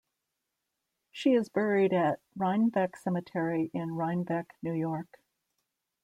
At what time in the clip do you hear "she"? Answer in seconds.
1.11-1.33